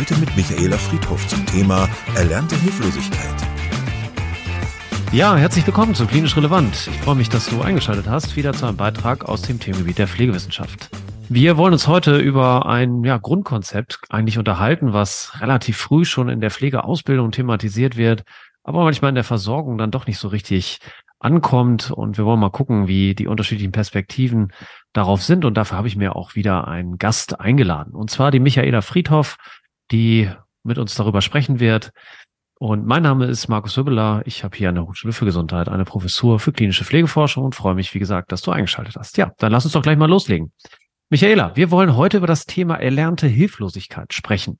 [0.00, 3.34] Heute mit Michaela Friedhoff zum Thema erlernte Hilflosigkeit.
[5.12, 6.88] Ja, herzlich willkommen zu Klinisch Relevant.
[6.90, 10.08] Ich freue mich, dass du eingeschaltet hast, wieder zu einem Beitrag aus dem Themengebiet der
[10.08, 10.88] Pflegewissenschaft.
[11.28, 16.40] Wir wollen uns heute über ein ja, Grundkonzept eigentlich unterhalten, was relativ früh schon in
[16.40, 18.22] der Pflegeausbildung thematisiert wird,
[18.64, 20.78] aber manchmal in der Versorgung dann doch nicht so richtig
[21.18, 21.90] ankommt.
[21.90, 24.52] Und wir wollen mal gucken, wie die unterschiedlichen Perspektiven
[24.94, 25.44] darauf sind.
[25.44, 27.94] Und dafür habe ich mir auch wieder einen Gast eingeladen.
[27.94, 29.36] Und zwar die Michaela Friedhoff,
[29.90, 30.30] die
[30.62, 31.90] mit uns darüber sprechen wird.
[32.58, 34.22] Und mein Name ist Markus Hübbeler.
[34.26, 37.74] Ich habe hier an der Hochschule für Gesundheit eine Professur für klinische Pflegeforschung und freue
[37.74, 39.16] mich, wie gesagt, dass du eingeschaltet hast.
[39.16, 40.52] Ja, dann lass uns doch gleich mal loslegen.
[41.08, 44.58] Michaela, wir wollen heute über das Thema erlernte Hilflosigkeit sprechen.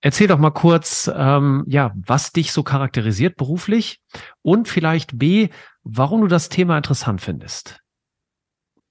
[0.00, 4.00] Erzähl doch mal kurz, ähm, ja, was dich so charakterisiert beruflich
[4.42, 5.48] und vielleicht B,
[5.82, 7.80] warum du das Thema interessant findest.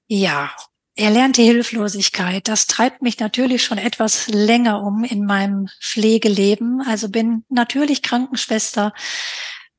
[0.07, 0.51] Ja,
[0.97, 6.81] Erlernte Hilflosigkeit, das treibt mich natürlich schon etwas länger um in meinem Pflegeleben.
[6.81, 8.93] Also bin natürlich Krankenschwester,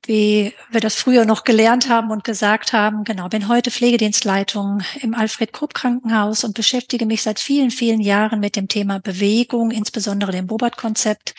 [0.07, 3.03] wie wir das früher noch gelernt haben und gesagt haben.
[3.03, 8.39] Genau, bin heute Pflegedienstleitung im Alfred Krupp Krankenhaus und beschäftige mich seit vielen, vielen Jahren
[8.39, 11.35] mit dem Thema Bewegung, insbesondere dem Bobart-Konzept.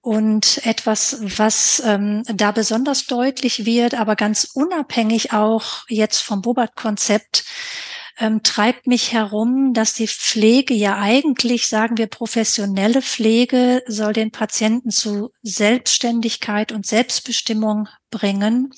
[0.00, 7.44] Und etwas, was ähm, da besonders deutlich wird, aber ganz unabhängig auch jetzt vom Bobart-Konzept,
[8.20, 14.30] ähm, treibt mich herum, dass die Pflege ja eigentlich, sagen wir, professionelle Pflege soll den
[14.30, 18.72] Patienten zu Selbstständigkeit und Selbstbestimmung bringen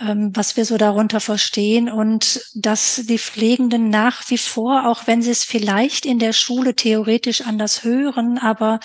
[0.00, 5.32] was wir so darunter verstehen und dass die Pflegenden nach wie vor, auch wenn sie
[5.32, 8.78] es vielleicht in der Schule theoretisch anders hören, aber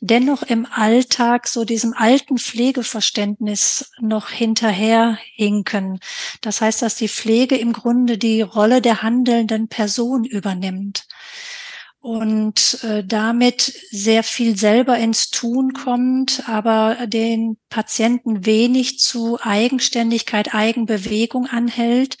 [0.00, 5.98] dennoch im Alltag so diesem alten Pflegeverständnis noch hinterherhinken.
[6.42, 11.06] Das heißt, dass die Pflege im Grunde die Rolle der handelnden Person übernimmt
[12.02, 20.52] und äh, damit sehr viel selber ins Tun kommt, aber den Patienten wenig zu Eigenständigkeit,
[20.52, 22.18] Eigenbewegung anhält.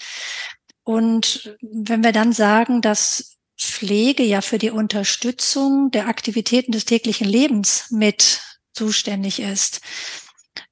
[0.84, 7.28] Und wenn wir dann sagen, dass Pflege ja für die Unterstützung der Aktivitäten des täglichen
[7.28, 8.40] Lebens mit
[8.72, 9.80] zuständig ist,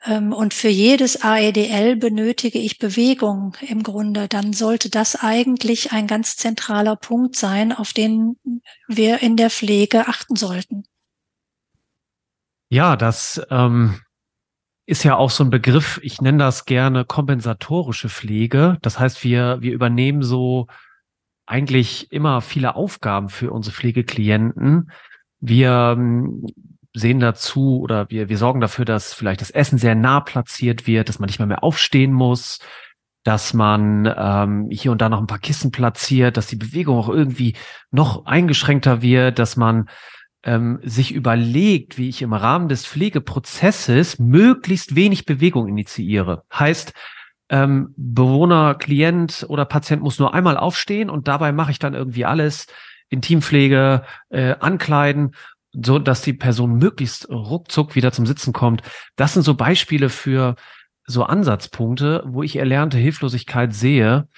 [0.06, 4.28] und für jedes AEDL benötige ich Bewegung im Grunde.
[4.28, 8.36] Dann sollte das eigentlich ein ganz zentraler Punkt sein, auf den
[8.88, 10.84] wir in der Pflege achten sollten.
[12.69, 14.00] Ja, das ähm,
[14.86, 18.78] ist ja auch so ein Begriff, ich nenne das gerne kompensatorische Pflege.
[18.82, 20.66] Das heißt, wir, wir übernehmen so
[21.46, 24.90] eigentlich immer viele Aufgaben für unsere Pflegeklienten.
[25.40, 26.46] Wir ähm,
[26.92, 31.08] sehen dazu oder wir, wir sorgen dafür, dass vielleicht das Essen sehr nah platziert wird,
[31.08, 32.58] dass man nicht mal mehr aufstehen muss,
[33.22, 37.08] dass man ähm, hier und da noch ein paar Kissen platziert, dass die Bewegung auch
[37.08, 37.54] irgendwie
[37.90, 39.88] noch eingeschränkter wird, dass man
[40.42, 46.44] ähm, sich überlegt, wie ich im Rahmen des Pflegeprozesses möglichst wenig Bewegung initiiere.
[46.52, 46.94] Heißt,
[47.50, 52.24] ähm, Bewohner, Klient oder Patient muss nur einmal aufstehen und dabei mache ich dann irgendwie
[52.24, 52.66] alles.
[53.12, 55.34] Intimpflege, äh, Ankleiden
[55.72, 58.82] so dass die Person möglichst ruckzuck wieder zum Sitzen kommt.
[59.16, 60.56] Das sind so Beispiele für
[61.06, 64.28] so Ansatzpunkte, wo ich erlernte Hilflosigkeit sehe,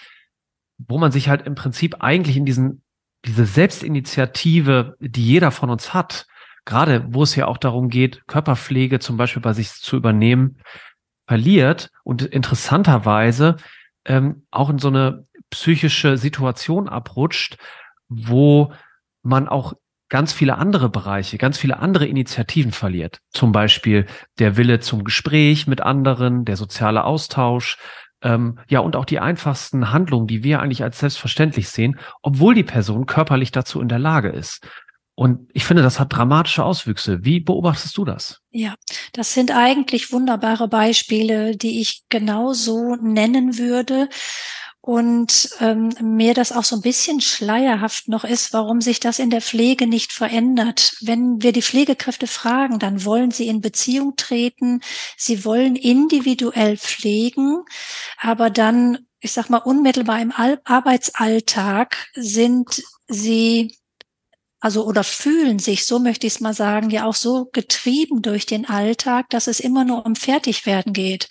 [0.78, 2.82] wo man sich halt im Prinzip eigentlich in diesen,
[3.24, 6.26] diese Selbstinitiative, die jeder von uns hat,
[6.64, 10.58] gerade wo es ja auch darum geht, Körperpflege zum Beispiel bei sich zu übernehmen,
[11.26, 13.56] verliert und interessanterweise
[14.04, 17.58] ähm, auch in so eine psychische Situation abrutscht,
[18.08, 18.72] wo
[19.22, 19.74] man auch
[20.12, 23.20] ganz viele andere Bereiche, ganz viele andere Initiativen verliert.
[23.30, 24.04] Zum Beispiel
[24.38, 27.78] der Wille zum Gespräch mit anderen, der soziale Austausch,
[28.20, 32.62] ähm, ja, und auch die einfachsten Handlungen, die wir eigentlich als selbstverständlich sehen, obwohl die
[32.62, 34.60] Person körperlich dazu in der Lage ist.
[35.14, 37.24] Und ich finde, das hat dramatische Auswüchse.
[37.24, 38.40] Wie beobachtest du das?
[38.50, 38.74] Ja,
[39.14, 44.10] das sind eigentlich wunderbare Beispiele, die ich genauso nennen würde
[44.82, 49.30] und ähm, mir das auch so ein bisschen schleierhaft noch ist, warum sich das in
[49.30, 50.96] der Pflege nicht verändert.
[51.00, 54.80] Wenn wir die Pflegekräfte fragen, dann wollen sie in Beziehung treten,
[55.16, 57.62] sie wollen individuell pflegen,
[58.18, 60.32] aber dann, ich sag mal, unmittelbar im
[60.64, 63.76] Arbeitsalltag sind sie
[64.62, 68.46] also oder fühlen sich, so möchte ich es mal sagen, ja auch so getrieben durch
[68.46, 71.28] den Alltag, dass es immer nur um Fertigwerden geht.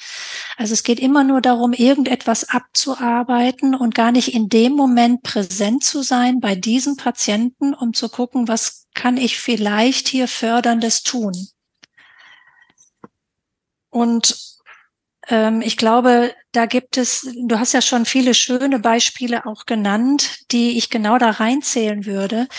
[0.57, 5.81] Also es geht immer nur darum, irgendetwas abzuarbeiten und gar nicht in dem Moment präsent
[5.85, 11.31] zu sein bei diesen Patienten, um zu gucken, was kann ich vielleicht hier förderndes tun.
[13.89, 14.35] Und
[15.29, 20.51] ähm, ich glaube, da gibt es, du hast ja schon viele schöne Beispiele auch genannt,
[20.51, 22.49] die ich genau da reinzählen würde.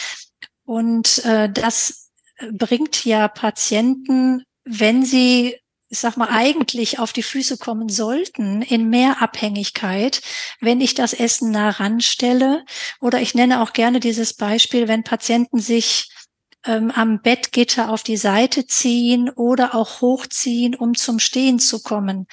[0.65, 2.11] Und äh, das
[2.51, 5.57] bringt ja Patienten, wenn sie,
[5.89, 10.23] ich sag mal, eigentlich auf die Füße kommen sollten, in mehr Abhängigkeit,
[10.61, 12.65] wenn ich das Essen nah ranstelle.
[13.01, 16.09] Oder ich nenne auch gerne dieses Beispiel, wenn Patienten sich
[16.65, 22.27] ähm, am Bettgitter auf die Seite ziehen oder auch hochziehen, um zum Stehen zu kommen.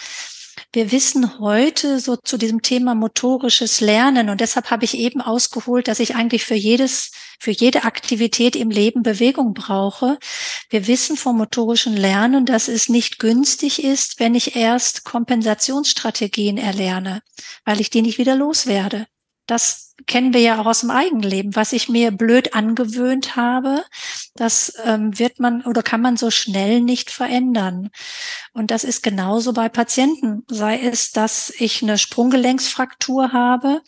[0.71, 5.87] Wir wissen heute so zu diesem Thema motorisches Lernen und deshalb habe ich eben ausgeholt,
[5.87, 10.17] dass ich eigentlich für jedes, für jede Aktivität im Leben Bewegung brauche.
[10.69, 17.21] Wir wissen vom motorischen Lernen, dass es nicht günstig ist, wenn ich erst Kompensationsstrategien erlerne,
[17.65, 19.07] weil ich die nicht wieder loswerde.
[19.47, 21.55] Das kennen wir ja auch aus dem Eigenleben.
[21.55, 23.83] Was ich mir blöd angewöhnt habe,
[24.35, 27.89] das ähm, wird man oder kann man so schnell nicht verändern.
[28.53, 30.43] Und das ist genauso bei Patienten.
[30.49, 33.81] Sei es, dass ich eine Sprunggelenksfraktur habe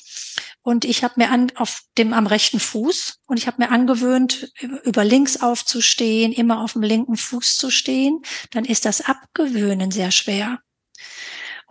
[0.63, 4.51] und ich habe mir an, auf dem am rechten Fuß und ich habe mir angewöhnt,
[4.83, 8.21] über links aufzustehen, immer auf dem linken Fuß zu stehen,
[8.51, 10.59] dann ist das Abgewöhnen sehr schwer.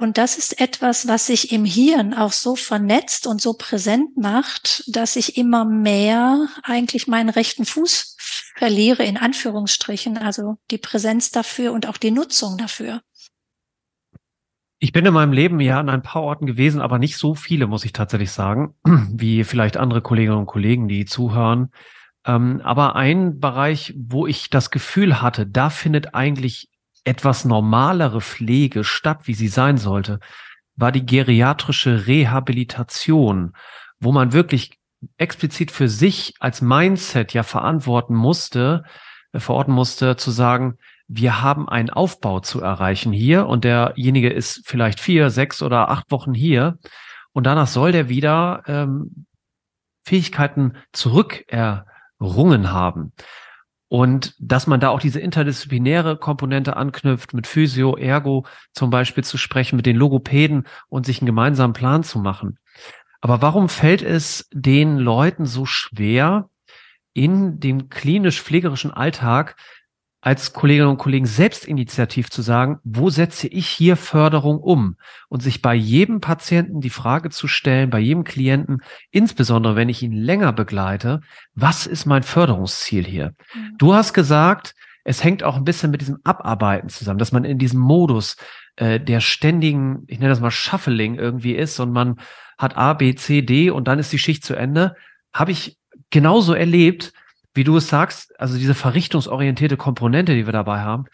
[0.00, 4.82] Und das ist etwas, was sich im Hirn auch so vernetzt und so präsent macht,
[4.86, 8.16] dass ich immer mehr eigentlich meinen rechten Fuß
[8.56, 13.02] verliere, in Anführungsstrichen, also die Präsenz dafür und auch die Nutzung dafür.
[14.78, 17.66] Ich bin in meinem Leben ja an ein paar Orten gewesen, aber nicht so viele,
[17.66, 21.72] muss ich tatsächlich sagen, wie vielleicht andere Kolleginnen und Kollegen, die zuhören.
[22.24, 26.70] Ähm, aber ein Bereich, wo ich das Gefühl hatte, da findet eigentlich
[27.04, 30.20] etwas normalere Pflege statt, wie sie sein sollte,
[30.76, 33.54] war die geriatrische Rehabilitation,
[34.00, 34.78] wo man wirklich
[35.16, 38.84] explizit für sich als Mindset ja verantworten musste,
[39.32, 40.76] äh, verorten musste, zu sagen,
[41.08, 46.10] wir haben einen Aufbau zu erreichen hier und derjenige ist vielleicht vier, sechs oder acht
[46.10, 46.78] Wochen hier
[47.32, 49.26] und danach soll der wieder ähm,
[50.02, 53.12] Fähigkeiten zurückerrungen haben.
[53.90, 59.36] Und dass man da auch diese interdisziplinäre Komponente anknüpft, mit Physio, Ergo zum Beispiel zu
[59.36, 62.60] sprechen, mit den Logopäden und sich einen gemeinsamen Plan zu machen.
[63.20, 66.48] Aber warum fällt es den Leuten so schwer,
[67.14, 69.56] in dem klinisch-pflegerischen Alltag
[70.22, 74.96] als Kolleginnen und Kollegen selbst initiativ zu sagen, wo setze ich hier Förderung um
[75.28, 80.02] und sich bei jedem Patienten die Frage zu stellen, bei jedem Klienten, insbesondere wenn ich
[80.02, 81.22] ihn länger begleite,
[81.54, 83.34] was ist mein Förderungsziel hier?
[83.54, 83.76] Mhm.
[83.78, 84.74] Du hast gesagt,
[85.04, 88.36] es hängt auch ein bisschen mit diesem Abarbeiten zusammen, dass man in diesem Modus
[88.76, 92.20] äh, der ständigen, ich nenne das mal Shuffling irgendwie ist und man
[92.58, 94.94] hat A, B, C, D und dann ist die Schicht zu Ende.
[95.32, 95.78] Habe ich
[96.10, 97.14] genauso erlebt,
[97.60, 101.04] wie du es sagst, also diese verrichtungsorientierte Komponente, die wir dabei haben.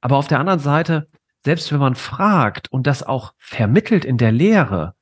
[0.00, 1.08] Aber auf der anderen Seite,
[1.44, 4.94] selbst wenn man fragt und das auch vermittelt in der Lehre,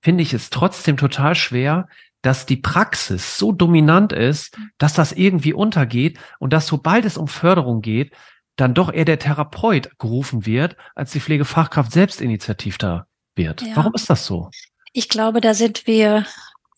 [0.00, 1.88] finde ich es trotzdem total schwer,
[2.22, 7.26] dass die Praxis so dominant ist, dass das irgendwie untergeht und dass sobald es um
[7.26, 8.12] Förderung geht,
[8.54, 13.62] dann doch eher der Therapeut gerufen wird, als die Pflegefachkraft selbst initiativ da wird.
[13.62, 13.74] Ja.
[13.74, 14.48] Warum ist das so?
[14.92, 16.24] Ich glaube, da sind wir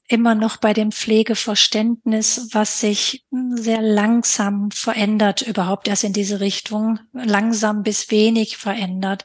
[0.09, 6.99] immer noch bei dem Pflegeverständnis, was sich sehr langsam verändert, überhaupt erst in diese Richtung,
[7.12, 9.25] langsam bis wenig verändert.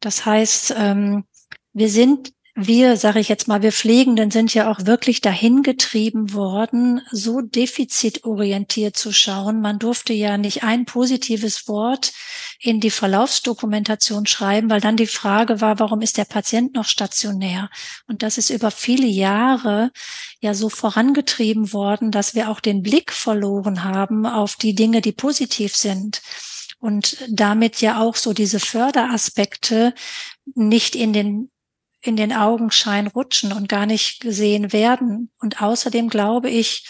[0.00, 1.24] Das heißt, ähm,
[1.72, 6.34] wir sind wir, sage ich jetzt mal, wir Pflegenden sind ja auch wirklich dahin getrieben
[6.34, 9.62] worden, so defizitorientiert zu schauen.
[9.62, 12.12] Man durfte ja nicht ein positives Wort
[12.60, 17.70] in die Verlaufsdokumentation schreiben, weil dann die Frage war, warum ist der Patient noch stationär?
[18.06, 19.90] Und das ist über viele Jahre
[20.40, 25.12] ja so vorangetrieben worden, dass wir auch den Blick verloren haben auf die Dinge, die
[25.12, 26.20] positiv sind
[26.80, 29.94] und damit ja auch so diese Förderaspekte
[30.54, 31.51] nicht in den
[32.02, 35.30] in den Augenschein rutschen und gar nicht gesehen werden.
[35.40, 36.84] Und außerdem glaube ich,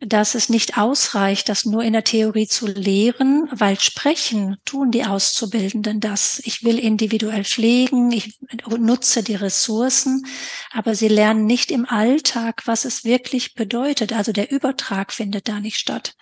[0.00, 5.04] dass es nicht ausreicht, das nur in der Theorie zu lehren, weil sprechen tun die
[5.04, 6.40] Auszubildenden das.
[6.44, 8.38] Ich will individuell pflegen, ich
[8.78, 10.24] nutze die Ressourcen,
[10.70, 14.12] aber sie lernen nicht im Alltag, was es wirklich bedeutet.
[14.12, 16.14] Also der Übertrag findet da nicht statt.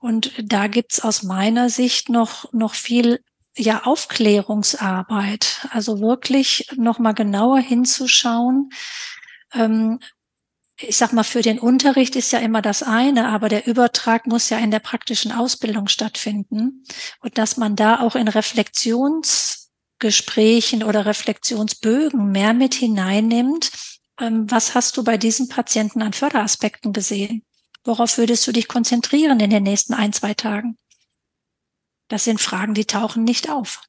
[0.00, 3.20] Und da gibt's aus meiner Sicht noch, noch viel
[3.56, 8.70] ja Aufklärungsarbeit, also wirklich noch mal genauer hinzuschauen,
[9.52, 10.00] ähm,
[10.80, 14.50] ich sag mal, für den Unterricht ist ja immer das eine, aber der Übertrag muss
[14.50, 16.84] ja in der praktischen Ausbildung stattfinden.
[17.20, 23.70] Und dass man da auch in Reflexionsgesprächen oder Reflexionsbögen mehr mit hineinnimmt.
[24.20, 27.44] Ähm, was hast du bei diesen Patienten an Förderaspekten gesehen?
[27.84, 30.76] Worauf würdest du dich konzentrieren in den nächsten ein, zwei Tagen?
[32.08, 33.82] Das sind Fragen, die tauchen nicht auf.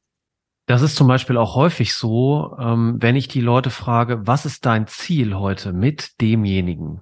[0.67, 4.65] Das ist zum Beispiel auch häufig so, ähm, wenn ich die Leute frage, was ist
[4.65, 7.01] dein Ziel heute mit demjenigen?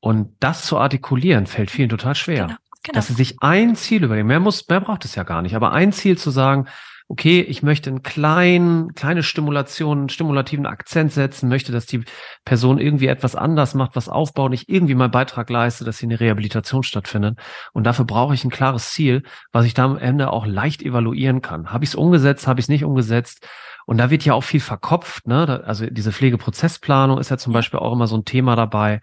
[0.00, 2.46] Und das zu artikulieren, fällt vielen total schwer.
[2.46, 2.94] Genau, genau.
[2.94, 4.28] Dass sie sich ein Ziel überlegen.
[4.28, 5.56] Mehr muss, mehr braucht es ja gar nicht.
[5.56, 6.68] Aber ein Ziel zu sagen,
[7.08, 12.04] okay, ich möchte einen kleinen, kleine Stimulation, einen stimulativen Akzent setzen, möchte, dass die
[12.44, 16.18] Person irgendwie etwas anders macht, was aufbaut, ich irgendwie meinen Beitrag leiste, dass sie eine
[16.18, 17.38] Rehabilitation stattfindet.
[17.72, 19.22] Und dafür brauche ich ein klares Ziel,
[19.52, 21.72] was ich da am Ende auch leicht evaluieren kann.
[21.72, 23.46] Habe ich es umgesetzt, habe ich es nicht umgesetzt?
[23.86, 25.62] Und da wird ja auch viel verkopft, ne?
[25.64, 29.00] Also diese Pflegeprozessplanung ist ja zum Beispiel auch immer so ein Thema dabei.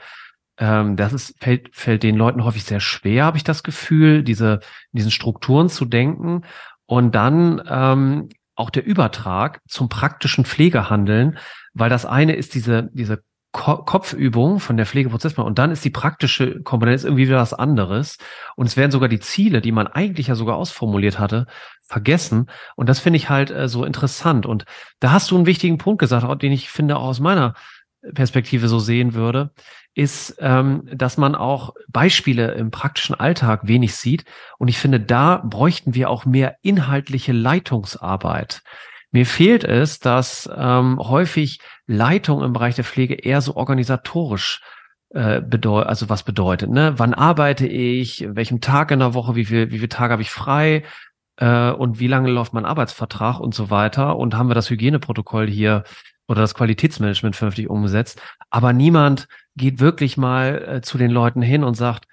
[0.58, 4.60] Ähm, das ist, fällt, fällt den Leuten häufig sehr schwer, habe ich das Gefühl, diese,
[4.92, 6.44] diesen Strukturen zu denken.
[6.86, 11.38] Und dann ähm, auch der Übertrag zum praktischen Pflegehandeln,
[11.74, 15.92] weil das eine ist diese, diese Ko Kopfübung von der Pflegeprozessplanung und dann ist die
[15.92, 18.18] praktische Komponente irgendwie wieder was anderes.
[18.56, 21.46] Und es werden sogar die Ziele, die man eigentlich ja sogar ausformuliert hatte,
[21.84, 22.50] vergessen.
[22.76, 24.48] Und das finde ich halt äh, so interessant.
[24.48, 24.66] Und
[25.00, 27.54] da hast du einen wichtigen Punkt gesagt, den ich finde auch aus meiner
[28.14, 29.52] Perspektive so sehen würde,
[29.96, 34.26] ist, ähm, dass man auch Beispiele im praktischen Alltag wenig sieht.
[34.58, 38.62] Und ich finde, da bräuchten wir auch mehr inhaltliche Leitungsarbeit.
[39.12, 44.62] Mir fehlt es, dass ähm, häufig Leitung im Bereich der Pflege eher so organisatorisch
[45.14, 46.96] äh, bedeutet, also was bedeutet, ne?
[46.98, 50.32] Wann arbeite ich, welchem Tag in der Woche, wie viel, wie viele Tage habe ich
[50.32, 50.84] frei
[51.38, 55.48] äh, und wie lange läuft mein Arbeitsvertrag und so weiter und haben wir das Hygieneprotokoll
[55.48, 55.84] hier
[56.28, 58.22] oder das Qualitätsmanagement vernünftig umgesetzt.
[58.50, 62.08] Aber niemand geht wirklich mal äh, zu den Leuten hin und sagt,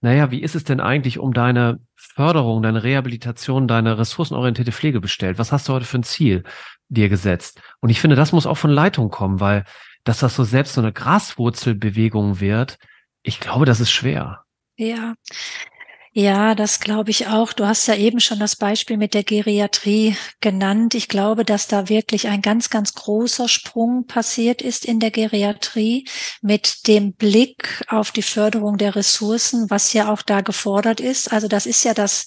[0.00, 5.38] naja, wie ist es denn eigentlich um deine Förderung, deine Rehabilitation, deine ressourcenorientierte Pflege bestellt?
[5.38, 6.42] Was hast du heute für ein Ziel
[6.88, 7.62] dir gesetzt?
[7.80, 9.64] Und ich finde, das muss auch von Leitung kommen, weil
[10.04, 12.78] dass das so selbst so eine Graswurzelbewegung wird,
[13.22, 14.44] ich glaube, das ist schwer.
[14.76, 15.14] Ja,
[16.14, 17.54] ja, das glaube ich auch.
[17.54, 20.94] Du hast ja eben schon das Beispiel mit der Geriatrie genannt.
[20.94, 26.06] Ich glaube, dass da wirklich ein ganz, ganz großer Sprung passiert ist in der Geriatrie
[26.42, 31.32] mit dem Blick auf die Förderung der Ressourcen, was ja auch da gefordert ist.
[31.32, 32.26] Also das ist ja das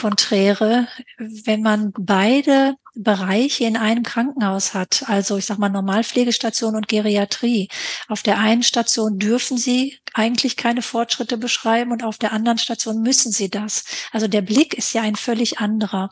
[0.00, 0.88] Konträre,
[1.18, 7.68] wenn man beide Bereiche in einem Krankenhaus hat, also ich sag mal Normalpflegestation und Geriatrie.
[8.08, 13.02] Auf der einen Station dürfen Sie eigentlich keine Fortschritte beschreiben und auf der anderen Station
[13.02, 13.84] müssen Sie das.
[14.10, 16.10] Also der Blick ist ja ein völlig anderer.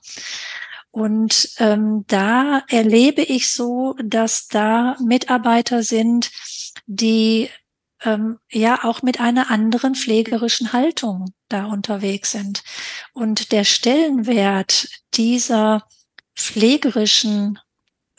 [0.90, 6.30] Und ähm, da erlebe ich so, dass da Mitarbeiter sind,
[6.86, 7.48] die
[8.04, 12.62] ähm, ja auch mit einer anderen pflegerischen Haltung da unterwegs sind.
[13.12, 15.84] Und der Stellenwert dieser
[16.36, 17.58] pflegerischen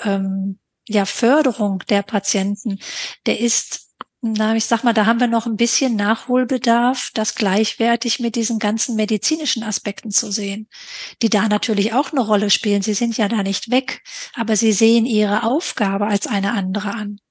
[0.01, 2.79] ähm, ja, Förderung der Patienten,
[3.25, 3.89] der ist
[4.21, 8.59] na, ich sag mal, da haben wir noch ein bisschen Nachholbedarf, das gleichwertig mit diesen
[8.59, 10.67] ganzen medizinischen Aspekten zu sehen,
[11.21, 12.81] die da natürlich auch eine Rolle spielen.
[12.81, 14.03] Sie sind ja da nicht weg,
[14.35, 17.21] aber sie sehen ihre Aufgabe als eine andere an.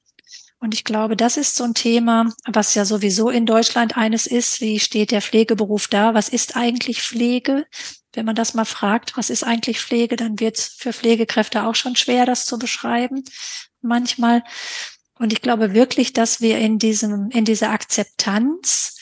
[0.60, 4.60] Und ich glaube, das ist so ein Thema, was ja sowieso in Deutschland eines ist.
[4.60, 6.14] Wie steht der Pflegeberuf da?
[6.14, 7.66] Was ist eigentlich Pflege?
[8.12, 11.76] Wenn man das mal fragt, was ist eigentlich Pflege, dann wird es für Pflegekräfte auch
[11.76, 13.22] schon schwer, das zu beschreiben.
[13.82, 14.42] Manchmal.
[15.18, 18.96] Und ich glaube wirklich, dass wir in diesem, in dieser Akzeptanz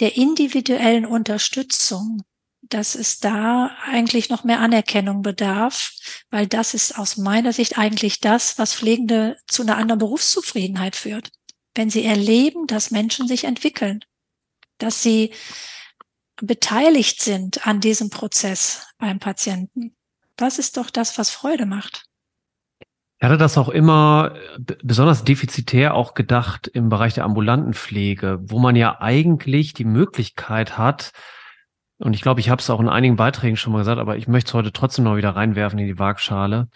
[0.00, 2.22] der individuellen Unterstützung
[2.62, 5.92] dass es da eigentlich noch mehr Anerkennung bedarf,
[6.30, 11.30] weil das ist aus meiner Sicht eigentlich das, was Pflegende zu einer anderen Berufszufriedenheit führt.
[11.74, 14.04] Wenn sie erleben, dass Menschen sich entwickeln,
[14.78, 15.32] dass sie
[16.40, 19.96] beteiligt sind an diesem Prozess beim Patienten.
[20.36, 22.04] Das ist doch das, was Freude macht.
[23.20, 24.36] Ich hatte das auch immer
[24.84, 30.78] besonders defizitär auch gedacht im Bereich der ambulanten Pflege, wo man ja eigentlich die Möglichkeit
[30.78, 31.12] hat,
[31.98, 34.28] und ich glaube, ich habe es auch in einigen Beiträgen schon mal gesagt, aber ich
[34.28, 36.68] möchte es heute trotzdem noch wieder reinwerfen in die Waagschale,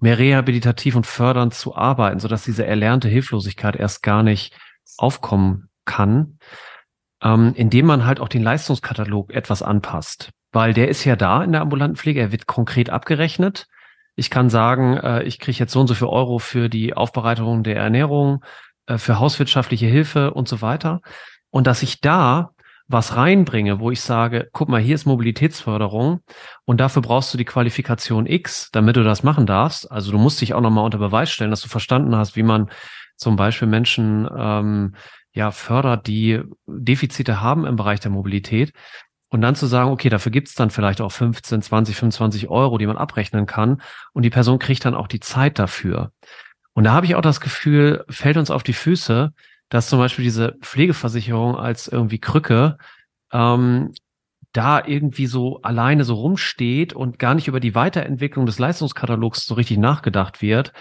[0.00, 4.56] mehr rehabilitativ und fördernd zu arbeiten, sodass diese erlernte Hilflosigkeit erst gar nicht
[4.96, 6.38] aufkommen kann,
[7.22, 10.30] ähm, indem man halt auch den Leistungskatalog etwas anpasst.
[10.52, 13.66] Weil der ist ja da in der ambulanten Pflege, er wird konkret abgerechnet.
[14.16, 17.62] Ich kann sagen, äh, ich kriege jetzt so und so viel Euro für die Aufbereitung
[17.62, 18.44] der Ernährung,
[18.86, 21.00] äh, für hauswirtschaftliche Hilfe und so weiter.
[21.50, 22.53] Und dass ich da
[22.86, 26.20] was reinbringe, wo ich sage, guck mal, hier ist Mobilitätsförderung
[26.64, 29.90] und dafür brauchst du die Qualifikation X, damit du das machen darfst.
[29.90, 32.70] Also du musst dich auch nochmal unter Beweis stellen, dass du verstanden hast, wie man
[33.16, 34.94] zum Beispiel Menschen ähm,
[35.32, 38.72] ja fördert, die Defizite haben im Bereich der Mobilität.
[39.30, 42.86] Und dann zu sagen, okay, dafür gibt's dann vielleicht auch 15, 20, 25 Euro, die
[42.86, 43.82] man abrechnen kann.
[44.12, 46.12] Und die Person kriegt dann auch die Zeit dafür.
[46.74, 49.32] Und da habe ich auch das Gefühl, fällt uns auf die Füße,
[49.74, 52.78] dass zum Beispiel diese Pflegeversicherung als irgendwie Krücke
[53.32, 53.92] ähm,
[54.52, 59.54] da irgendwie so alleine so rumsteht und gar nicht über die Weiterentwicklung des Leistungskatalogs so
[59.54, 60.72] richtig nachgedacht wird.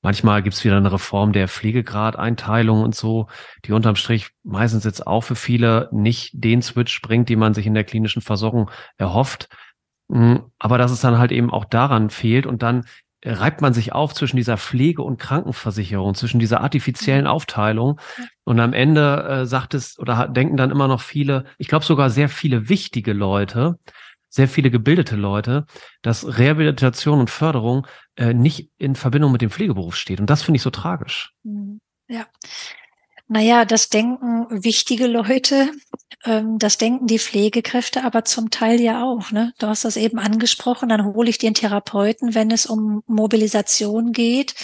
[0.00, 3.26] Manchmal gibt's wieder eine Reform der Pflegegradeinteilung und so,
[3.64, 7.66] die unterm Strich meistens jetzt auch für viele nicht den Switch bringt, den man sich
[7.66, 9.48] in der klinischen Versorgung erhofft.
[10.08, 12.84] Hm, aber dass es dann halt eben auch daran fehlt und dann
[13.26, 17.30] reibt man sich auf zwischen dieser Pflege- und Krankenversicherung, zwischen dieser artifiziellen mhm.
[17.30, 18.00] Aufteilung.
[18.44, 22.10] Und am Ende äh, sagt es oder denken dann immer noch viele, ich glaube sogar
[22.10, 23.78] sehr viele wichtige Leute,
[24.28, 25.64] sehr viele gebildete Leute,
[26.02, 30.20] dass Rehabilitation und Förderung äh, nicht in Verbindung mit dem Pflegeberuf steht.
[30.20, 31.32] Und das finde ich so tragisch.
[31.42, 31.80] Mhm.
[32.08, 32.26] Ja.
[33.28, 35.70] Naja, das denken wichtige Leute,
[36.24, 39.30] das denken die Pflegekräfte aber zum Teil ja auch.
[39.30, 39.52] Ne?
[39.58, 44.54] Du hast das eben angesprochen, dann hole ich den Therapeuten, wenn es um Mobilisation geht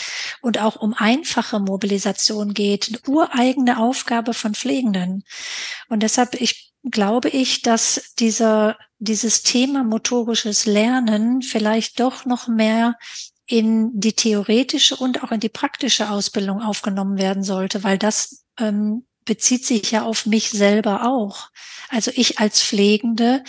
[0.41, 2.89] und auch um einfache Mobilisation geht.
[2.89, 5.25] Eine ureigene Aufgabe von Pflegenden.
[5.89, 12.97] Und deshalb, ich glaube ich, dass dieser, dieses Thema motorisches Lernen vielleicht doch noch mehr
[13.47, 19.05] in die theoretische und auch in die praktische Ausbildung aufgenommen werden sollte, weil das ähm,
[19.25, 21.51] bezieht sich ja auf mich selber auch.
[21.89, 23.45] Also ich als Pflegende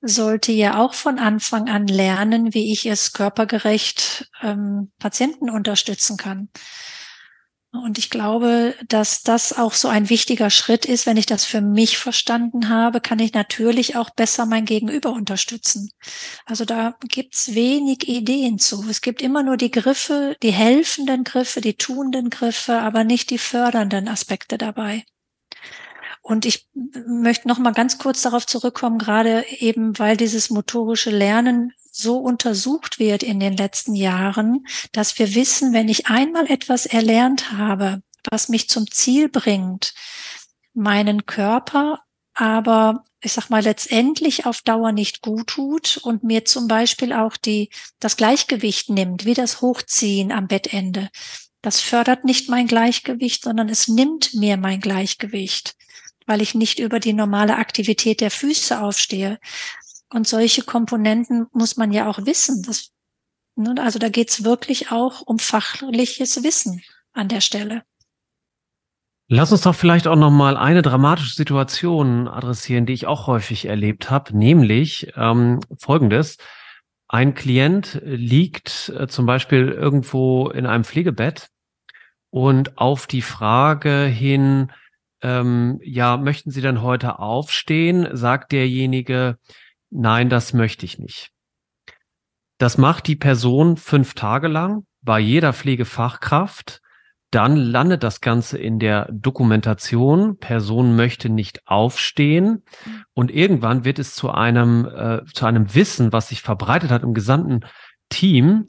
[0.00, 6.48] sollte ja auch von Anfang an lernen, wie ich es körpergerecht ähm, Patienten unterstützen kann.
[7.72, 11.06] Und ich glaube, dass das auch so ein wichtiger Schritt ist.
[11.06, 15.90] Wenn ich das für mich verstanden habe, kann ich natürlich auch besser mein Gegenüber unterstützen.
[16.44, 18.84] Also da gibt's wenig Ideen zu.
[18.90, 23.38] Es gibt immer nur die Griffe, die helfenden Griffe, die tuenden Griffe, aber nicht die
[23.38, 25.04] fördernden Aspekte dabei.
[26.20, 26.68] Und ich
[27.06, 32.98] möchte noch mal ganz kurz darauf zurückkommen, gerade eben, weil dieses motorische Lernen so untersucht
[32.98, 38.48] wird in den letzten Jahren, dass wir wissen, wenn ich einmal etwas erlernt habe, was
[38.48, 39.94] mich zum Ziel bringt,
[40.74, 42.00] meinen Körper
[42.34, 47.36] aber ich sag mal letztendlich auf Dauer nicht gut tut und mir zum Beispiel auch
[47.36, 51.10] die das Gleichgewicht nimmt, wie das Hochziehen am Bettende.
[51.60, 55.76] Das fördert nicht mein Gleichgewicht, sondern es nimmt mir mein Gleichgewicht,
[56.26, 59.38] weil ich nicht über die normale Aktivität der Füße aufstehe,
[60.12, 62.62] und solche Komponenten muss man ja auch wissen.
[62.62, 62.90] Das,
[63.56, 67.82] ne, also da geht's wirklich auch um fachliches Wissen an der Stelle.
[69.28, 73.64] Lass uns doch vielleicht auch noch mal eine dramatische Situation adressieren, die ich auch häufig
[73.64, 76.36] erlebt habe, nämlich ähm, Folgendes:
[77.08, 81.48] Ein Klient liegt äh, zum Beispiel irgendwo in einem Pflegebett
[82.28, 84.70] und auf die Frage hin,
[85.22, 88.08] ähm, ja, möchten Sie denn heute aufstehen?
[88.12, 89.38] Sagt derjenige,
[89.92, 91.30] nein, das möchte ich nicht.
[92.58, 96.80] Das macht die Person fünf Tage lang bei jeder Pflegefachkraft.
[97.32, 100.36] Dann landet das Ganze in der Dokumentation.
[100.38, 102.62] Person möchte nicht aufstehen.
[103.14, 107.14] Und irgendwann wird es zu einem, äh, zu einem Wissen, was sich verbreitet hat im
[107.14, 107.60] gesamten
[108.10, 108.68] Team,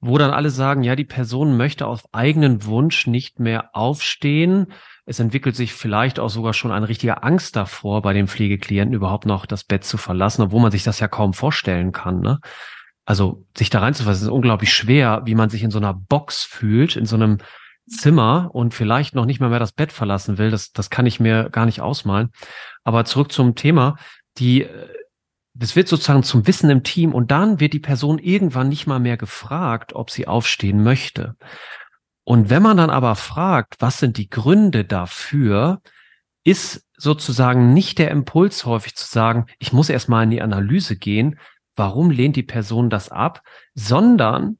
[0.00, 4.72] wo dann alle sagen, ja, die Person möchte auf eigenen Wunsch nicht mehr aufstehen.
[5.06, 9.26] Es entwickelt sich vielleicht auch sogar schon eine richtige Angst davor, bei den Pflegeklienten überhaupt
[9.26, 12.20] noch das Bett zu verlassen, obwohl man sich das ja kaum vorstellen kann.
[12.20, 12.38] Ne?
[13.04, 16.96] Also sich da reinzufassen, ist unglaublich schwer, wie man sich in so einer Box fühlt,
[16.96, 17.38] in so einem
[17.88, 20.50] Zimmer und vielleicht noch nicht mal mehr das Bett verlassen will.
[20.50, 22.30] Das, das kann ich mir gar nicht ausmalen.
[22.84, 23.96] Aber zurück zum Thema.
[24.38, 24.66] Die,
[25.54, 29.00] das wird sozusagen zum Wissen im Team und dann wird die Person irgendwann nicht mal
[29.00, 31.34] mehr gefragt, ob sie aufstehen möchte.
[32.24, 35.80] Und wenn man dann aber fragt, was sind die Gründe dafür,
[36.44, 41.38] ist sozusagen nicht der Impuls häufig zu sagen, ich muss erstmal in die Analyse gehen,
[41.76, 43.42] warum lehnt die Person das ab,
[43.74, 44.58] sondern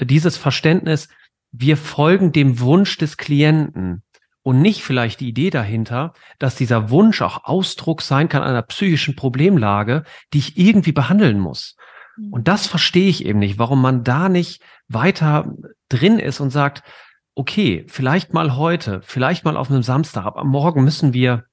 [0.00, 1.08] dieses Verständnis,
[1.50, 4.02] wir folgen dem Wunsch des Klienten
[4.42, 9.14] und nicht vielleicht die Idee dahinter, dass dieser Wunsch auch Ausdruck sein kann einer psychischen
[9.14, 11.76] Problemlage, die ich irgendwie behandeln muss.
[12.16, 12.32] Mhm.
[12.32, 15.52] Und das verstehe ich eben nicht, warum man da nicht weiter
[15.88, 16.82] drin ist und sagt,
[17.34, 21.44] okay, vielleicht mal heute, vielleicht mal auf einem Samstag, aber morgen müssen wir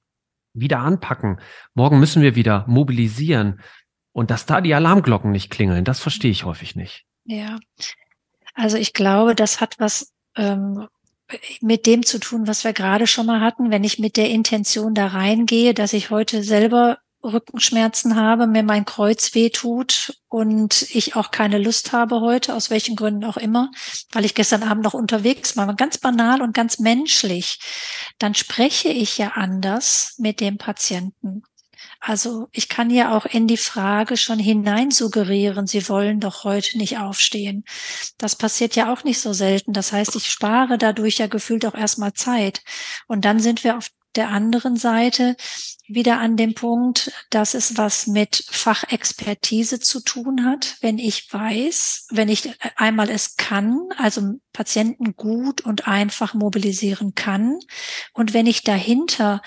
[0.53, 1.39] wieder anpacken.
[1.73, 3.61] Morgen müssen wir wieder mobilisieren.
[4.11, 7.05] Und dass da die Alarmglocken nicht klingeln, das verstehe ich häufig nicht.
[7.25, 7.59] Ja,
[8.55, 10.87] also ich glaube, das hat was ähm,
[11.61, 13.71] mit dem zu tun, was wir gerade schon mal hatten.
[13.71, 18.85] Wenn ich mit der Intention da reingehe, dass ich heute selber Rückenschmerzen habe, mir mein
[18.85, 23.71] Kreuz wehtut und ich auch keine Lust habe heute, aus welchen Gründen auch immer,
[24.11, 27.59] weil ich gestern Abend noch unterwegs war, ganz banal und ganz menschlich,
[28.19, 31.43] dann spreche ich ja anders mit dem Patienten.
[32.01, 36.77] Also ich kann ja auch in die Frage schon hinein suggerieren, Sie wollen doch heute
[36.77, 37.65] nicht aufstehen.
[38.17, 39.73] Das passiert ja auch nicht so selten.
[39.73, 42.61] Das heißt, ich spare dadurch ja gefühlt auch erstmal Zeit.
[43.07, 45.35] Und dann sind wir auf der anderen Seite
[45.87, 50.77] wieder an dem Punkt, dass es was mit Fachexpertise zu tun hat.
[50.81, 57.59] Wenn ich weiß, wenn ich einmal es kann, also Patienten gut und einfach mobilisieren kann
[58.13, 59.41] und wenn ich dahinter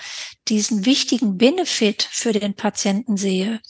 [0.49, 3.61] diesen wichtigen Benefit für den Patienten sehe,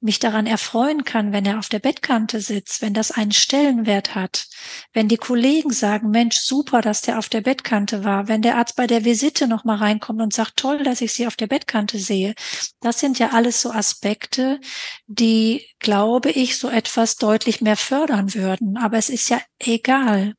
[0.00, 4.46] mich daran erfreuen kann, wenn er auf der Bettkante sitzt, wenn das einen Stellenwert hat,
[4.92, 8.76] wenn die Kollegen sagen, Mensch, super, dass der auf der Bettkante war, wenn der Arzt
[8.76, 11.98] bei der Visite noch mal reinkommt und sagt, toll, dass ich Sie auf der Bettkante
[11.98, 12.34] sehe.
[12.80, 14.60] Das sind ja alles so Aspekte,
[15.06, 18.76] die, glaube ich, so etwas deutlich mehr fördern würden.
[18.76, 20.34] Aber es ist ja egal.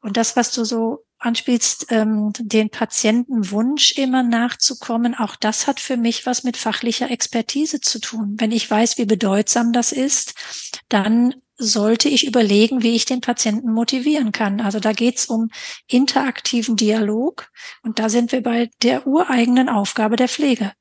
[0.00, 5.96] Und das, was du so anspielst, ähm, den Patientenwunsch immer nachzukommen, auch das hat für
[5.96, 8.36] mich was mit fachlicher Expertise zu tun.
[8.38, 10.34] Wenn ich weiß, wie bedeutsam das ist,
[10.88, 14.60] dann sollte ich überlegen, wie ich den Patienten motivieren kann.
[14.60, 15.48] Also da geht's um
[15.86, 17.50] interaktiven Dialog
[17.82, 20.72] und da sind wir bei der ureigenen Aufgabe der Pflege.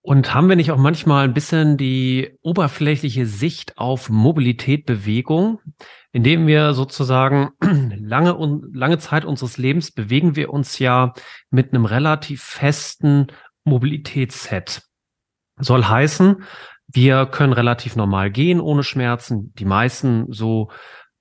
[0.00, 5.60] Und haben wir nicht auch manchmal ein bisschen die oberflächliche Sicht auf Mobilität, Bewegung?
[6.12, 11.12] Indem wir sozusagen lange und lange Zeit unseres Lebens bewegen wir uns ja
[11.50, 13.26] mit einem relativ festen
[13.64, 14.82] Mobilitätsset.
[15.60, 16.42] Soll heißen,
[16.86, 19.52] wir können relativ normal gehen ohne Schmerzen.
[19.58, 20.70] Die meisten so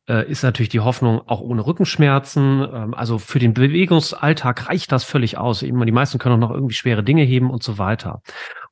[0.07, 2.65] äh, ist natürlich die Hoffnung auch ohne Rückenschmerzen.
[2.71, 5.59] Ähm, also für den Bewegungsalltag reicht das völlig aus.
[5.59, 8.21] Die meisten können auch noch irgendwie schwere Dinge heben und so weiter.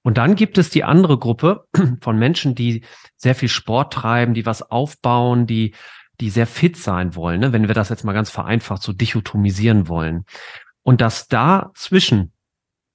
[0.06, 1.66] Und dann gibt es die andere Gruppe
[2.02, 2.86] von Menschen, die
[3.18, 5.74] sehr viel Sport treiben, die was aufbauen, die,
[6.22, 7.54] die sehr fit sein wollen, ne?
[7.54, 10.26] wenn wir das jetzt mal ganz vereinfacht so dichotomisieren wollen.
[10.84, 12.34] Und dass dazwischen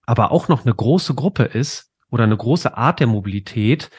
[0.06, 3.90] aber auch noch eine große Gruppe ist oder eine große Art der Mobilität,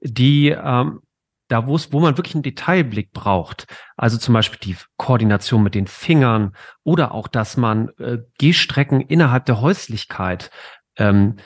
[0.00, 1.00] die ähm,
[1.48, 3.66] da wo es, wo man wirklich einen Detailblick braucht.
[3.96, 6.54] Also zum Beispiel die Koordination mit den Fingern
[6.84, 10.52] oder auch, dass man äh, Gehstrecken innerhalb der Häuslichkeit
[10.96, 11.38] ähm,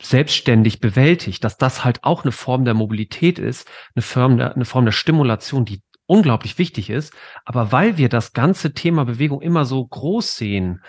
[0.00, 4.64] selbstständig bewältigt, dass das halt auch eine Form der Mobilität ist, eine Form der, eine
[4.64, 7.14] Form der Stimulation, die unglaublich wichtig ist.
[7.44, 10.82] Aber weil wir das ganze Thema Bewegung immer so groß sehen,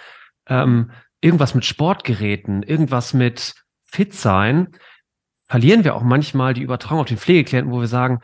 [0.47, 0.91] ähm,
[1.21, 4.75] irgendwas mit Sportgeräten, irgendwas mit Fit sein,
[5.45, 8.19] verlieren wir auch manchmal die Übertragung auf den Pflegeklienten, wo wir sagen,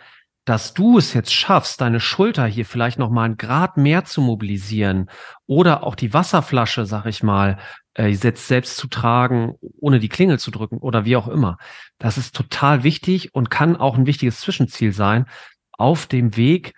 [0.46, 4.22] dass du es jetzt schaffst, deine Schulter hier vielleicht noch mal einen Grad mehr zu
[4.22, 5.10] mobilisieren
[5.46, 7.60] oder auch die Wasserflasche, sag ich mal,
[7.94, 11.58] äh, jetzt selbst zu tragen, ohne die Klingel zu drücken oder wie auch immer.
[11.98, 15.26] Das ist total wichtig und kann auch ein wichtiges Zwischenziel sein
[15.72, 16.74] auf dem Weg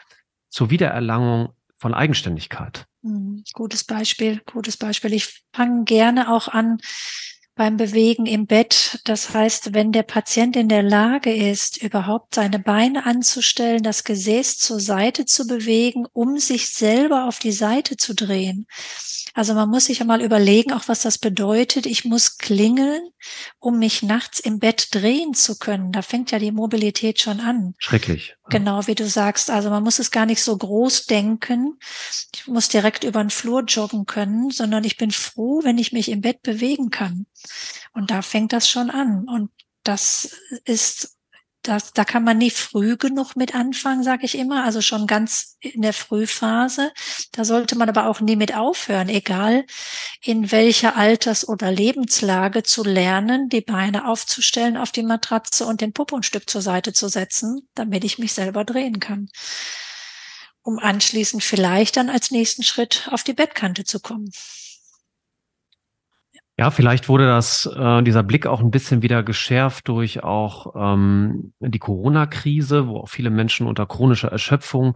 [0.50, 2.86] zur Wiedererlangung von Eigenständigkeit.
[3.04, 5.13] Hm, gutes Beispiel, gutes Beispiel.
[5.13, 6.78] Ich fange gerne auch an,
[7.62, 9.02] beim Bewegen im Bett.
[9.04, 14.58] Das heißt, wenn der Patient in der Lage ist, überhaupt seine Beine anzustellen, das Gesäß
[14.58, 18.65] zur Seite zu bewegen, um sich selber auf die Seite zu drehen.
[19.34, 21.86] Also man muss sich ja mal überlegen, auch was das bedeutet.
[21.86, 23.02] Ich muss klingeln,
[23.60, 25.91] um mich nachts im Bett drehen zu können.
[25.91, 27.76] Da fängt ja die Mobilität schon an.
[27.78, 28.36] Schrecklich.
[28.50, 29.50] Genau, wie du sagst.
[29.50, 31.78] Also man muss es gar nicht so groß denken.
[32.36, 36.10] Ich muss direkt über den Flur joggen können, sondern ich bin froh, wenn ich mich
[36.10, 37.26] im Bett bewegen kann.
[37.94, 39.26] Und da fängt das schon an.
[39.28, 39.52] Und
[39.84, 41.18] das ist
[41.64, 45.58] das, da kann man nie früh genug mit anfangen, sage ich immer, also schon ganz
[45.60, 46.92] in der Frühphase.
[47.34, 49.66] Da sollte man aber auch nie mit aufhören, egal
[50.24, 55.94] in welcher Alters- oder Lebenslage zu lernen, die Beine aufzustellen auf die Matratze und den
[55.94, 59.30] Popo ein Stück zur Seite zu setzen, damit ich mich selber drehen kann.
[60.64, 64.32] Um anschließend vielleicht dann als nächsten Schritt auf die Bettkante zu kommen.
[66.62, 71.54] Ja, vielleicht wurde das, äh, dieser Blick auch ein bisschen wieder geschärft durch auch ähm,
[71.60, 74.95] die Corona-Krise, wo auch viele Menschen unter chronischer Erschöpfung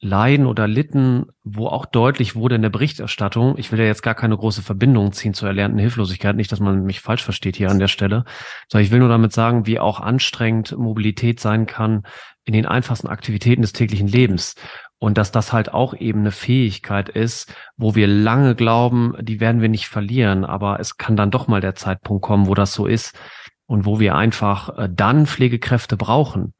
[0.00, 4.14] leiden oder litten, wo auch deutlich wurde in der Berichterstattung, ich will ja jetzt gar
[4.14, 7.78] keine große Verbindung ziehen zur erlernten Hilflosigkeit, nicht, dass man mich falsch versteht hier an
[7.78, 8.24] der Stelle,
[8.68, 12.04] sondern ich will nur damit sagen, wie auch anstrengend Mobilität sein kann
[12.44, 14.54] in den einfachsten Aktivitäten des täglichen Lebens.
[15.02, 19.60] Und dass das halt auch eben eine Fähigkeit ist, wo wir lange glauben, die werden
[19.60, 22.86] wir nicht verlieren, aber es kann dann doch mal der Zeitpunkt kommen, wo das so
[22.86, 23.18] ist
[23.66, 26.54] und wo wir einfach äh, dann Pflegekräfte brauchen,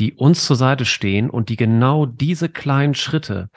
[0.00, 3.48] die uns zur Seite stehen und die genau diese kleinen Schritte,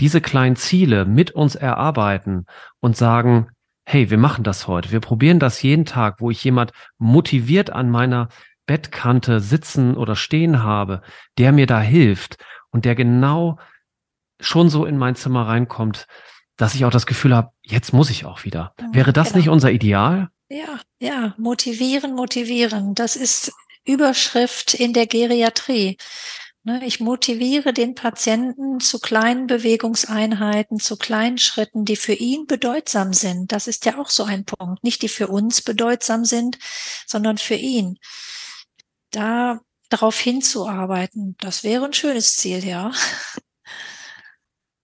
[0.00, 2.46] diese kleinen Ziele mit uns erarbeiten
[2.80, 3.48] und sagen,
[3.84, 4.90] hey, wir machen das heute.
[4.90, 8.30] Wir probieren das jeden Tag, wo ich jemand motiviert an meiner
[8.64, 11.02] Bettkante sitzen oder stehen habe,
[11.36, 12.38] der mir da hilft
[12.70, 13.58] und der genau
[14.40, 16.06] schon so in mein Zimmer reinkommt,
[16.56, 18.74] dass ich auch das Gefühl habe, jetzt muss ich auch wieder.
[18.92, 19.38] Wäre das genau.
[19.38, 20.28] nicht unser Ideal?
[20.48, 22.94] Ja, ja, motivieren, motivieren.
[22.94, 23.52] Das ist
[23.84, 25.96] Überschrift in der Geriatrie.
[26.66, 33.12] Ne, ich motiviere den Patienten zu kleinen Bewegungseinheiten, zu kleinen Schritten, die für ihn bedeutsam
[33.12, 33.52] sind.
[33.52, 34.82] Das ist ja auch so ein Punkt.
[34.82, 36.58] Nicht die für uns bedeutsam sind,
[37.06, 37.98] sondern für ihn.
[39.12, 42.92] Da darauf hinzuarbeiten, das wäre ein schönes Ziel, ja.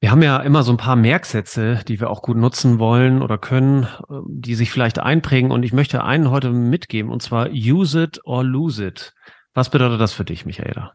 [0.00, 3.38] Wir haben ja immer so ein paar Merksätze, die wir auch gut nutzen wollen oder
[3.38, 3.86] können,
[4.26, 5.52] die sich vielleicht einprägen.
[5.52, 9.14] Und ich möchte einen heute mitgeben, und zwar use it or lose it.
[9.54, 10.94] Was bedeutet das für dich, Michaela?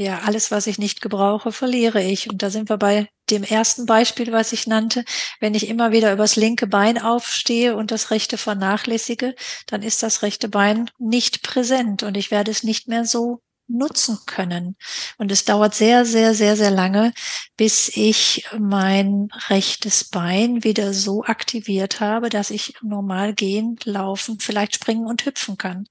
[0.00, 2.30] Ja, alles, was ich nicht gebrauche, verliere ich.
[2.30, 5.04] Und da sind wir bei dem ersten Beispiel, was ich nannte.
[5.40, 9.34] Wenn ich immer wieder übers linke Bein aufstehe und das rechte vernachlässige,
[9.66, 14.20] dann ist das rechte Bein nicht präsent und ich werde es nicht mehr so nutzen
[14.24, 14.76] können.
[15.16, 17.12] Und es dauert sehr, sehr, sehr, sehr lange,
[17.56, 24.76] bis ich mein rechtes Bein wieder so aktiviert habe, dass ich normal gehen, laufen, vielleicht
[24.76, 25.88] springen und hüpfen kann.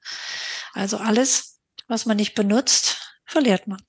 [0.72, 3.80] Also alles, was man nicht benutzt, verliert man.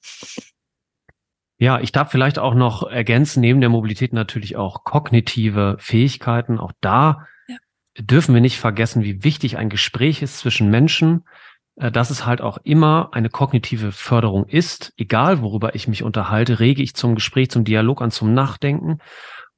[1.59, 6.59] Ja, ich darf vielleicht auch noch ergänzen, neben der Mobilität natürlich auch kognitive Fähigkeiten.
[6.59, 7.57] Auch da ja.
[7.99, 11.25] dürfen wir nicht vergessen, wie wichtig ein Gespräch ist zwischen Menschen,
[11.75, 14.93] äh, dass es halt auch immer eine kognitive Förderung ist.
[14.97, 18.99] Egal, worüber ich mich unterhalte, rege ich zum Gespräch, zum Dialog an, zum Nachdenken.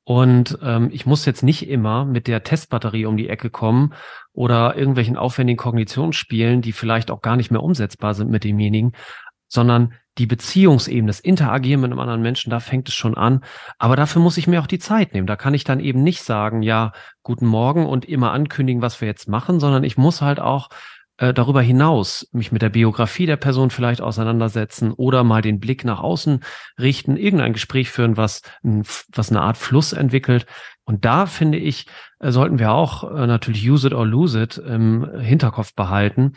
[0.04, 3.92] Und ähm, ich muss jetzt nicht immer mit der Testbatterie um die Ecke kommen
[4.32, 8.92] oder irgendwelchen aufwendigen Kognitionsspielen, die vielleicht auch gar nicht mehr umsetzbar sind mit demjenigen,
[9.50, 13.44] sondern die Beziehungsebene, das Interagieren mit einem anderen Menschen, da fängt es schon an.
[13.78, 15.26] Aber dafür muss ich mir auch die Zeit nehmen.
[15.26, 19.08] Da kann ich dann eben nicht sagen, ja, guten Morgen und immer ankündigen, was wir
[19.08, 20.68] jetzt machen, sondern ich muss halt auch
[21.20, 25.84] äh, darüber hinaus mich mit der Biografie der Person vielleicht auseinandersetzen oder mal den Blick
[25.84, 26.40] nach außen
[26.78, 30.46] richten, irgendein Gespräch führen, was, was eine Art Fluss entwickelt.
[30.84, 31.86] Und da finde ich,
[32.18, 36.32] äh, sollten wir auch äh, natürlich use it or lose it im Hinterkopf behalten.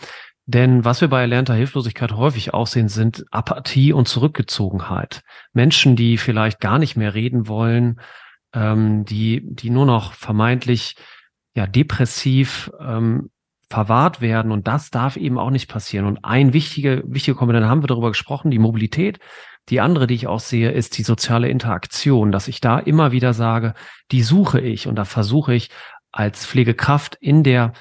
[0.45, 5.21] Denn was wir bei erlernter Hilflosigkeit häufig auch sehen, sind Apathie und Zurückgezogenheit.
[5.53, 8.01] Menschen, die vielleicht gar nicht mehr reden wollen,
[8.53, 10.95] ähm, die, die nur noch vermeintlich
[11.55, 13.29] ja depressiv ähm,
[13.69, 16.05] verwahrt werden und das darf eben auch nicht passieren.
[16.05, 19.19] Und ein wichtige, wichtige Komponente haben wir darüber gesprochen, die Mobilität.
[19.69, 23.33] Die andere, die ich auch sehe, ist die soziale Interaktion, dass ich da immer wieder
[23.33, 23.73] sage,
[24.11, 25.69] die suche ich und da versuche ich
[26.11, 27.73] als Pflegekraft in der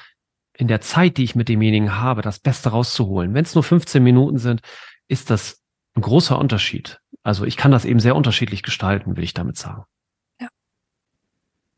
[0.57, 3.35] in der Zeit, die ich mit demjenigen habe, das Beste rauszuholen.
[3.35, 4.61] Wenn es nur 15 Minuten sind,
[5.09, 5.63] ist das
[5.95, 7.01] ein großer Unterschied.
[7.23, 9.85] Also ich kann das eben sehr unterschiedlich gestalten, will ich damit sagen.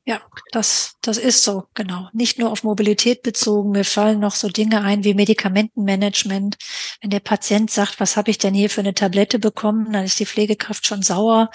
[0.07, 0.21] Ja,
[0.53, 2.11] das, das ist so, genau.
[2.13, 3.71] Nicht nur auf Mobilität bezogen.
[3.71, 6.59] Mir fallen noch so Dinge ein wie Medikamentenmanagement.
[7.01, 10.21] Wenn der Patient sagt, was habe ich denn hier für eine Tablette bekommen, dann ist
[10.21, 11.51] die Pflegekraft schon sauer,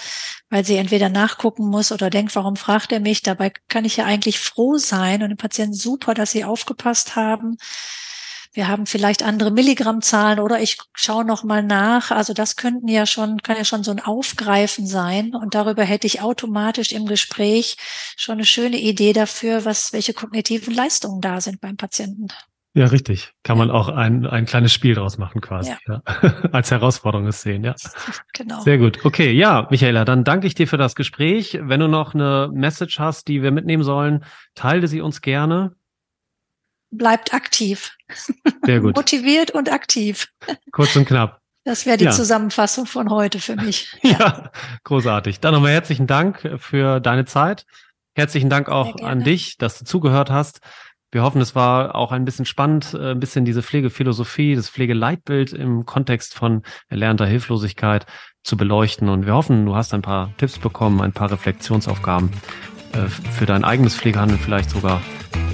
[0.50, 3.22] weil sie entweder nachgucken muss oder denkt, warum fragt er mich?
[3.22, 7.58] Dabei kann ich ja eigentlich froh sein und dem Patienten super, dass sie aufgepasst haben
[8.54, 12.10] wir haben vielleicht andere Milligrammzahlen oder ich schaue noch mal nach.
[12.10, 15.36] Also das könnten ja schon, kann ja schon so ein Aufgreifen sein.
[15.36, 17.78] Und darüber hätte ich automatisch im Gespräch
[18.18, 22.30] schon eine schöne Idee dafür, was, welche kognitiven Leistungen da sind beim Patienten.
[22.74, 23.34] Ja, richtig.
[23.44, 25.72] Kann man auch ein, ein kleines Spiel draus machen quasi.
[25.88, 26.02] Ja.
[26.22, 26.30] ja.
[26.52, 27.76] Als Herausforderung es sehen, ja.
[28.34, 28.62] Genau.
[28.62, 29.04] Sehr gut.
[29.04, 31.60] Okay, ja, Michaela, dann danke ich dir für das Gespräch.
[31.62, 34.24] Wenn du noch eine Message hast, die wir mitnehmen sollen,
[34.56, 35.76] teile sie uns gerne
[36.92, 37.96] bleibt aktiv.
[38.64, 38.96] Sehr gut.
[38.96, 40.28] Motiviert und aktiv.
[40.72, 41.40] Kurz und knapp.
[41.66, 42.12] Das wäre die ja.
[42.12, 43.96] Zusammenfassung von heute für mich.
[44.02, 44.52] Ja, ja
[44.84, 45.40] großartig.
[45.40, 47.66] Dann nochmal herzlichen Dank für deine Zeit.
[48.16, 50.62] Herzlichen Dank auch an dich, dass du zugehört hast.
[51.12, 55.54] Wir hoffen, es war auch ein bisschen spannend, äh, ein bisschen diese Pflegephilosophie, das Pflegeleitbild
[55.54, 58.06] im Kontext von erlernter Hilflosigkeit
[58.44, 59.10] zu beleuchten.
[59.10, 62.32] Und wir hoffen, du hast ein paar Tipps bekommen, ein paar Reflexionsaufgaben
[62.94, 65.02] äh, für dein eigenes Pflegehandeln vielleicht sogar.